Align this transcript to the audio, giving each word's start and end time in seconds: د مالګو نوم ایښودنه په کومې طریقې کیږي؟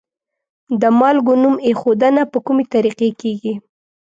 د 0.81 0.83
مالګو 0.99 1.33
نوم 1.43 1.55
ایښودنه 1.67 2.21
په 2.31 2.37
کومې 2.45 2.65
طریقې 2.73 3.09
کیږي؟ 3.21 3.53